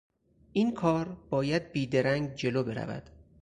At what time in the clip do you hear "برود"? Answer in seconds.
2.63-3.09